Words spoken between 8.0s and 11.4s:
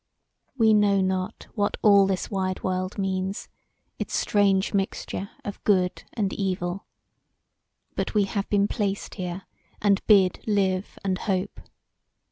we have been placed here and bid live and